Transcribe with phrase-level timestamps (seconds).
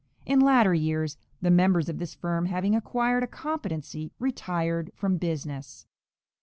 [0.25, 5.85] In latter years, the members of this firm having acquired a competency, retired from business.